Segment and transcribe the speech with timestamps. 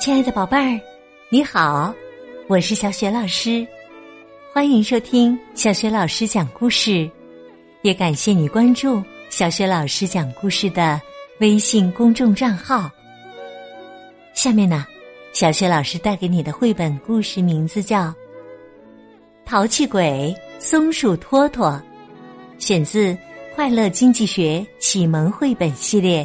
[0.00, 0.80] 亲爱的宝贝儿，
[1.28, 1.94] 你好，
[2.48, 3.66] 我是小雪老师，
[4.50, 7.08] 欢迎收听小雪老师讲故事，
[7.82, 10.98] 也感谢你关注小雪老师讲故事的
[11.40, 12.90] 微信公众账号。
[14.32, 14.86] 下面呢，
[15.34, 18.04] 小雪老师带给你的绘本故事名字叫
[19.44, 21.68] 《淘气鬼松鼠托托》，
[22.58, 23.12] 选自
[23.54, 26.22] 《快乐经济学启蒙绘本系列》。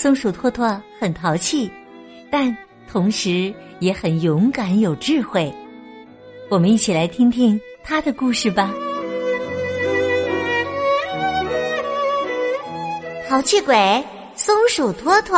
[0.00, 1.68] 松鼠托托很淘气，
[2.30, 2.56] 但
[2.88, 5.52] 同时也很勇敢有智慧。
[6.48, 8.72] 我们一起来听听他的故事吧。
[13.28, 14.04] 淘气鬼
[14.36, 15.36] 松鼠托托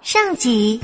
[0.00, 0.80] 上集。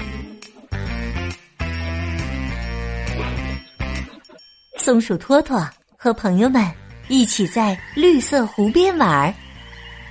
[4.77, 5.65] 松鼠托托
[5.97, 6.69] 和朋友们
[7.06, 9.33] 一起在绿色湖边玩儿，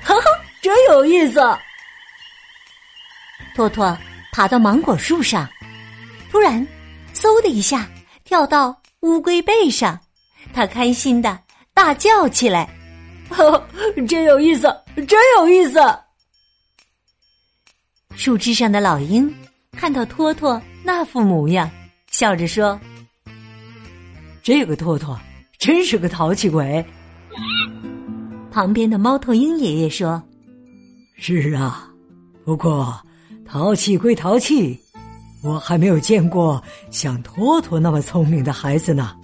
[0.02, 0.22] 哈哈，
[0.62, 1.42] 真有意思。
[3.58, 3.97] 托托
[4.31, 5.50] 爬到芒果树上，
[6.30, 6.66] 突然，
[7.16, 7.89] 嗖的一下
[8.23, 9.99] 跳到乌龟背上，
[10.53, 11.39] 他开心的
[11.73, 12.69] 大叫起来
[13.30, 13.67] ：“呵，
[14.08, 14.72] 真有意思，
[15.08, 15.80] 真有意思！”
[18.16, 19.33] 树枝上的老鹰
[19.71, 21.67] 看到托托那副模样，
[22.11, 22.80] 笑着说
[24.44, 25.19] ：“这个托托
[25.58, 26.86] 真是个淘气鬼。”
[28.53, 30.21] 旁边的猫头鹰爷爷说
[31.17, 31.92] ：“是啊，
[32.45, 32.95] 不过……”
[33.50, 34.78] 淘气归淘气，
[35.42, 39.16] 我还没有见过像托托那么聪明的孩子呢。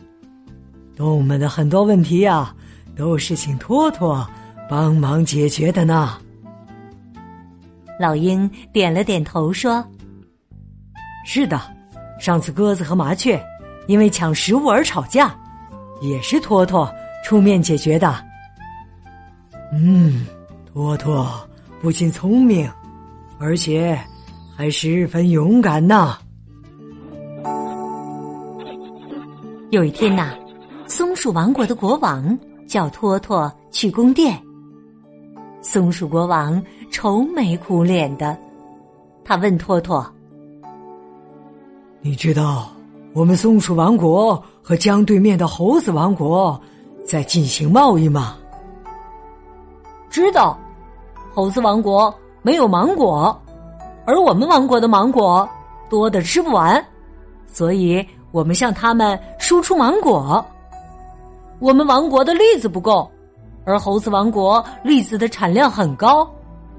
[0.95, 2.55] 动物们的很多问题呀，
[2.95, 4.25] 都是请托托
[4.69, 6.17] 帮忙解决的呢。
[7.99, 9.85] 老鹰点了点头说
[11.27, 11.59] ：“是的，
[12.17, 13.43] 上次鸽子和麻雀
[13.87, 15.35] 因为抢食物而吵架，
[16.01, 16.89] 也是托托
[17.25, 18.23] 出面解决的。
[19.73, 20.25] 嗯，
[20.71, 21.29] 托托
[21.81, 22.71] 不仅聪明，
[23.37, 23.99] 而且……”
[24.55, 26.15] 还十分勇敢呢！
[29.71, 30.35] 有一天呐，
[30.85, 32.37] 松鼠王国的国王
[32.67, 34.39] 叫托托去宫殿。
[35.63, 38.37] 松鼠国王愁眉苦脸的，
[39.25, 40.05] 他问托托
[42.01, 42.71] ：“你知道
[43.13, 46.61] 我们松鼠王国和江对面的猴子王国
[47.03, 48.37] 在进行贸易吗
[50.11, 50.55] ？”“知道，
[51.33, 53.35] 猴子王国没有芒果。”
[54.05, 55.47] 而我们王国的芒果
[55.89, 56.83] 多的吃不完，
[57.47, 60.45] 所以我们向他们输出芒果。
[61.59, 63.09] 我们王国的栗子不够，
[63.65, 66.29] 而猴子王国栗子的产量很高，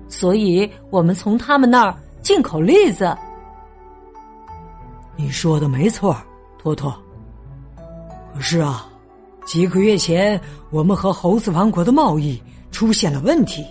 [0.09, 3.17] 所以我们从他们那儿进口栗子。
[5.17, 6.17] 你说的没错，
[6.59, 6.93] 托托。
[8.35, 8.87] 可是啊，
[9.47, 10.39] 几个月前
[10.71, 12.43] 我们和猴子王国的贸易
[12.73, 13.65] 出现了问题，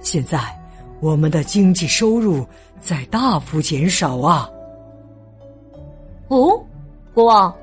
[0.00, 0.57] 现在。
[1.00, 2.46] 我们的经济收入
[2.80, 4.50] 在大幅减少啊！
[6.26, 6.60] 哦，
[7.14, 7.54] 国王，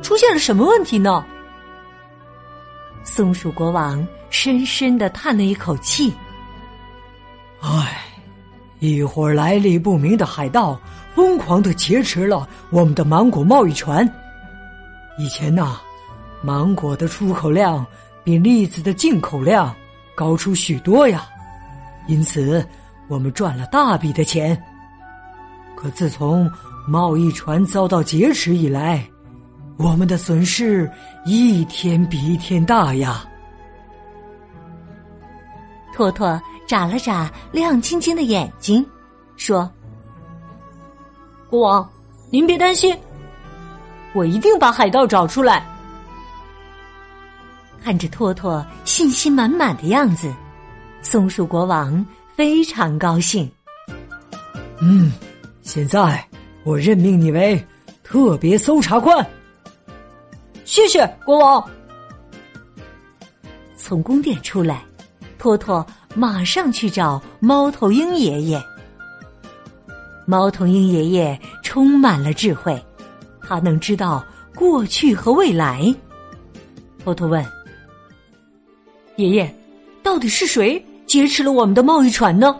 [0.00, 1.24] 出现了什么问题呢？
[3.04, 6.12] 松鼠国王深深的叹了一口气
[7.60, 8.04] ：“唉，
[8.78, 10.80] 一伙来历不明的海盗
[11.14, 14.08] 疯狂的劫持了我们的芒果贸易船。
[15.18, 15.78] 以前呐，
[16.42, 17.84] 芒果的出口量
[18.24, 19.74] 比栗子的进口量
[20.14, 21.28] 高出许多呀。”
[22.08, 22.66] 因此，
[23.08, 24.60] 我们赚了大笔的钱。
[25.74, 26.50] 可自从
[26.86, 29.08] 贸易船遭到劫持以来，
[29.76, 30.90] 我们的损失
[31.24, 33.24] 一天比一天大呀。
[35.94, 38.84] 托托眨了眨亮晶晶的眼睛，
[39.36, 39.68] 说
[41.50, 41.90] ：“国王，
[42.30, 42.96] 您别担心，
[44.12, 45.66] 我一定把海盗找出来。”
[47.82, 50.32] 看着托托信心满满的样子。
[51.00, 52.04] 松鼠国王
[52.38, 53.50] 非常高兴。
[54.80, 55.10] 嗯，
[55.62, 56.24] 现在
[56.62, 57.60] 我任命你为
[58.04, 59.26] 特别搜查官。
[60.64, 61.68] 谢谢国王。
[63.76, 64.84] 从宫殿出来，
[65.36, 68.62] 托托马上去找猫头鹰爷爷。
[70.24, 72.80] 猫头鹰爷爷充满了智慧，
[73.40, 74.24] 他能知道
[74.54, 75.92] 过去和未来。
[77.02, 77.44] 托托问
[79.16, 79.54] ：“爷爷，
[80.04, 82.54] 到底是谁？”劫持了我们的贸易船呢。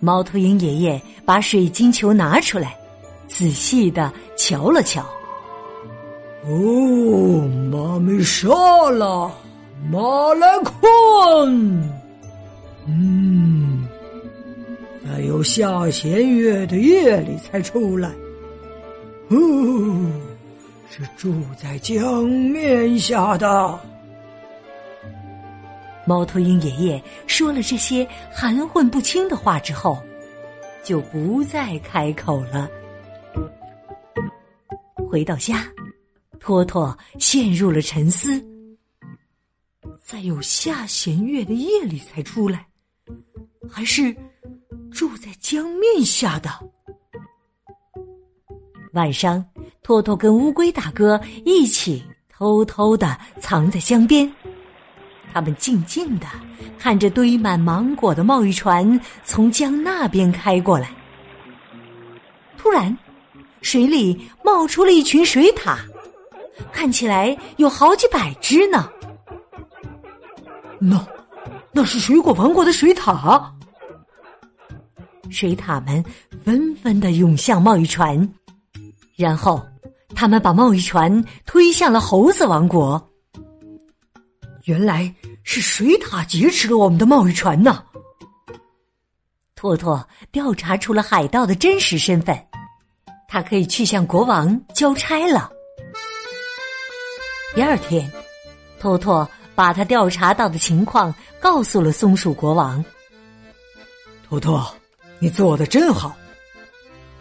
[0.00, 2.76] 猫头鹰爷爷把水晶球拿出来，
[3.28, 5.04] 仔细的瞧了瞧。
[6.46, 8.48] 哦，马没杀
[8.90, 9.30] 了，
[9.90, 11.90] 马来坤。
[12.86, 13.88] 嗯，
[15.06, 18.10] 在有下弦月的夜里才出来。
[19.28, 19.36] 哦，
[20.90, 23.78] 是住在江面下的。
[26.06, 30.02] 猫头鹰爷爷说了这些含混不清的话之后，
[30.82, 32.68] 就不再开口了。
[35.08, 35.64] 回到家，
[36.40, 38.44] 托托陷入了沉思，
[40.02, 42.66] 在有下弦月的夜里才出来，
[43.70, 44.14] 还是
[44.90, 46.50] 住在江面下的？
[48.92, 49.44] 晚上，
[49.82, 54.30] 托托跟乌龟大哥一起偷偷的藏在江边，
[55.34, 56.26] 他们静静的
[56.78, 60.94] 看着堆满芒果的贸易船从江那边开过来。
[62.56, 62.96] 突然，
[63.60, 65.76] 水里冒出了一群水獭，
[66.72, 68.88] 看起来有好几百只呢。
[70.78, 71.04] 那，
[71.72, 73.42] 那是水果王国的水獭。
[75.30, 76.04] 水獭们
[76.44, 78.16] 纷纷的涌向贸易船。
[79.16, 79.60] 然后，
[80.14, 83.10] 他们把贸易船推向了猴子王国。
[84.64, 87.84] 原来是水獭劫持了我们的贸易船呢。
[89.54, 92.38] 托托调查出了海盗的真实身份，
[93.28, 95.50] 他可以去向国王交差了。
[97.54, 98.10] 第二天，
[98.80, 102.84] 托托把他调查到的情况告诉了松鼠国王。
[104.26, 104.74] 托托，
[105.18, 106.16] 你做的真好，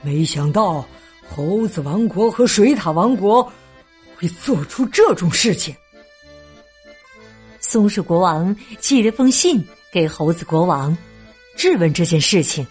[0.02, 0.86] 没想到。
[1.36, 3.52] 猴子王国和水獭王国
[4.16, 5.76] 会做出这种事情。
[7.74, 10.96] 松鼠国王寄了封信给猴子国王，
[11.58, 12.64] 质问这件事情。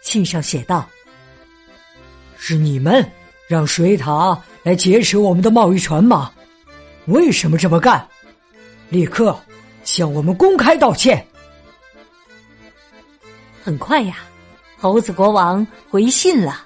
[0.00, 0.84] 信上写道
[2.36, 3.08] ：“是你们
[3.46, 6.32] 让水獭来劫持我们的贸易船吗？
[7.06, 8.04] 为什么这么干？
[8.88, 9.38] 立刻
[9.84, 11.24] 向我们公开道歉。”
[13.62, 14.16] 很快呀，
[14.76, 16.64] 猴子国王回信了。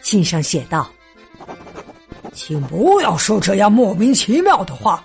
[0.00, 0.90] 信上写道
[2.32, 5.04] ：“请不要说这样莫名其妙的话。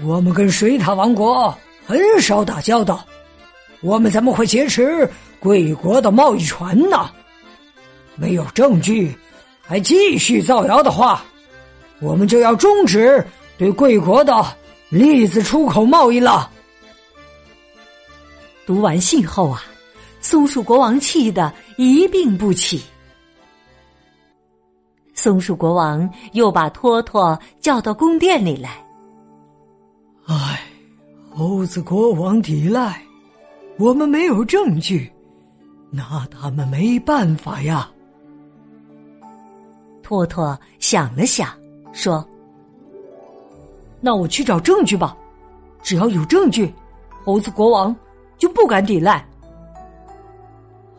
[0.00, 1.56] 我们跟水獭王国
[1.86, 3.04] 很少打交道，
[3.82, 5.08] 我们怎么会劫持
[5.38, 7.10] 贵国的贸易船呢？
[8.16, 9.14] 没有证据，
[9.60, 11.22] 还继续造谣的话，
[12.00, 13.24] 我们就要终止
[13.58, 14.44] 对贵国的
[14.88, 16.50] 栗子出口贸易了。”
[18.66, 19.62] 读完信后啊，
[20.20, 22.82] 松鼠国王气得一病不起。
[25.14, 28.82] 松鼠国王又把托托叫到宫殿里来。
[30.26, 30.60] 唉，
[31.30, 33.02] 猴子国王抵赖，
[33.76, 35.10] 我们没有证据，
[35.90, 37.90] 拿他们没办法呀。
[40.02, 41.48] 托托想了想，
[41.92, 42.24] 说
[44.00, 45.16] ：“那我去找证据吧，
[45.82, 46.72] 只要有证据，
[47.24, 47.94] 猴子国王
[48.38, 49.26] 就不敢抵赖。”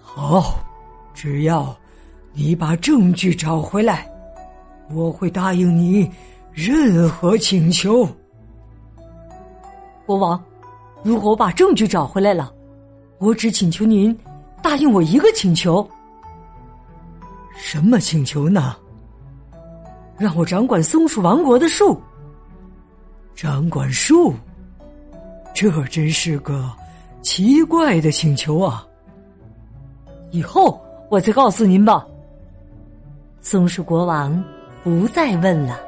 [0.02, 0.60] 好，
[1.14, 1.76] 只要
[2.34, 4.10] 你把证据找回来。
[4.92, 6.12] 我会答应你
[6.52, 8.08] 任何请求，
[10.06, 10.42] 国王。
[11.04, 12.54] 如果我把证据找回来了，
[13.18, 14.18] 我只请求您
[14.62, 15.88] 答应我一个请求。
[17.56, 18.76] 什么请求呢？
[20.18, 22.00] 让我掌管松鼠王国的树。
[23.36, 24.34] 掌管树，
[25.54, 26.72] 这真是个
[27.22, 28.88] 奇怪的请求啊！
[30.32, 32.06] 以后我再告诉您吧。
[33.42, 34.44] 松鼠国王。
[34.84, 35.80] 不再问了。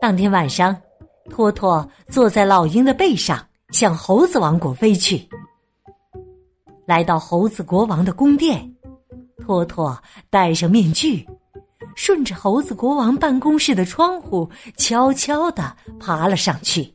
[0.00, 0.76] 当天晚上，
[1.30, 5.26] 托托坐在老鹰的背上，向猴子王国飞去。
[6.84, 8.74] 来到猴子国王的宫殿，
[9.38, 9.96] 托托
[10.28, 11.26] 戴上面具，
[11.94, 16.92] 顺着猴子国王办公室的窗户悄悄的爬了上去。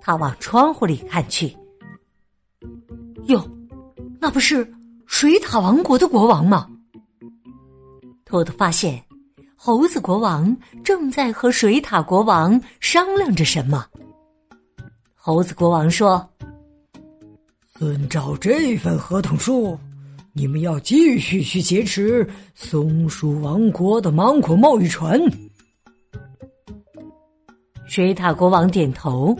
[0.00, 1.54] 他往窗户里看去，
[3.26, 3.46] 哟，
[4.18, 4.66] 那不是
[5.06, 6.66] 水獭王国的国王吗？
[8.24, 9.04] 托托发现，
[9.62, 13.86] 猴子国王正在和水獭国王商量着什么。
[15.14, 16.26] 猴子国王说
[17.76, 19.78] ：“遵照这份合同书，
[20.32, 25.20] 你们要继续去劫持松鼠王国的芒果贸易船。”
[27.86, 29.36] 水獭国王点头。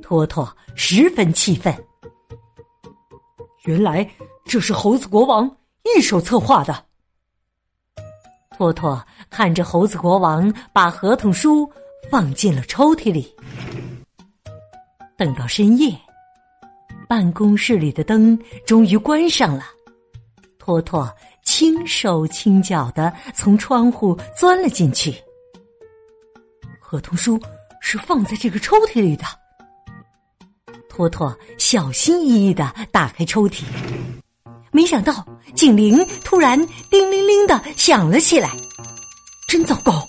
[0.00, 1.74] 托托十分气愤。
[3.66, 4.10] 原来
[4.46, 5.54] 这是猴子国王
[5.84, 6.87] 一手策划的。
[8.58, 9.00] 托托
[9.30, 11.70] 看着猴子国王把合同书
[12.10, 13.32] 放进了抽屉里。
[15.16, 15.96] 等到深夜，
[17.08, 18.36] 办公室里的灯
[18.66, 19.62] 终于关上了。
[20.58, 21.08] 托托
[21.44, 25.14] 轻手轻脚的从窗户钻了进去。
[26.80, 27.40] 合同书
[27.80, 29.24] 是放在这个抽屉里的。
[30.88, 33.62] 托托小心翼翼的打开抽屉。
[34.78, 36.56] 没想到警铃突然
[36.88, 38.56] 叮铃铃的响了起来，
[39.48, 40.08] 真糟糕！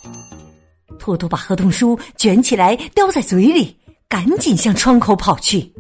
[1.00, 3.76] 托托把合同书卷起来叼在嘴里，
[4.08, 5.74] 赶紧向窗口跑去。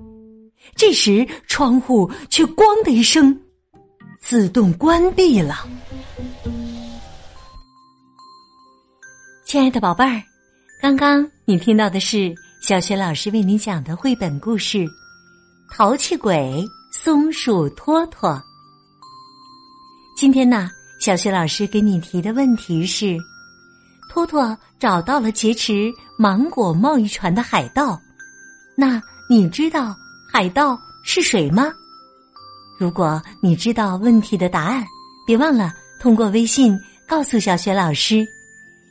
[0.75, 3.39] 这时窗户却“咣”的一声
[4.19, 5.67] 自动关闭了。
[9.46, 10.19] 亲爱的宝贝儿，
[10.81, 14.79] 刚刚你听到的是小学老师为你讲的绘本故事
[15.72, 18.31] 《淘气鬼松鼠托托》。
[20.20, 23.18] 今天呢，小学老师给你提的问题是：
[24.10, 27.98] 托托找到了劫持芒果贸易船的海盗，
[28.76, 29.96] 那你知道？
[30.30, 31.72] 海盗是谁吗？
[32.78, 34.86] 如果你知道问题的答案，
[35.26, 35.72] 别忘了
[36.02, 38.28] 通过微信告诉小雪老师。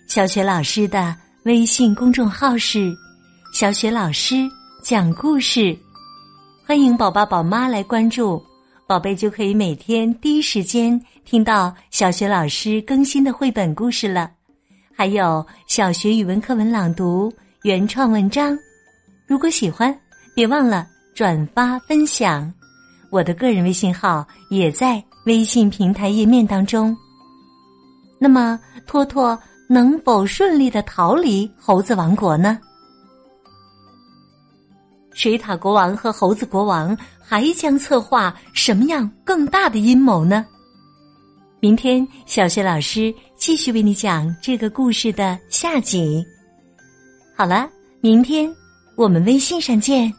[0.06, 2.90] 小雪老师的微信公众号是
[3.52, 4.48] “小雪老师
[4.82, 5.78] 讲故事”，
[6.66, 8.42] 欢迎宝宝宝妈来关注，
[8.86, 10.98] 宝贝就可以每天第一时间
[11.30, 14.30] 听到小学老师更新的绘本故事了，
[14.96, 17.30] 还有小学语文课文朗读、
[17.64, 18.58] 原创文章。
[19.26, 19.94] 如果喜欢，
[20.34, 20.88] 别忘了。
[21.14, 22.50] 转发分享，
[23.10, 26.96] 我的个人微信号也在微信平台页面当中。
[28.18, 32.58] 那么，托托能否顺利的逃离猴子王国呢？
[35.12, 40.46] 水獭国王和猴子国王还将策划什么样更大的阴谋呢？
[41.60, 46.24] 明天，小学老师继续为你讲这个故事的下集。
[47.34, 47.68] 好了，
[48.00, 48.48] 明天
[48.94, 50.12] 我们微信上见。